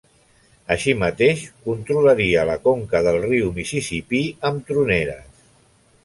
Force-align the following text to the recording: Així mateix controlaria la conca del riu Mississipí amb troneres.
Així 0.75 0.93
mateix 1.01 1.41
controlaria 1.65 2.45
la 2.51 2.55
conca 2.63 3.01
del 3.07 3.17
riu 3.25 3.51
Mississipí 3.59 4.23
amb 4.51 4.65
troneres. 4.71 5.29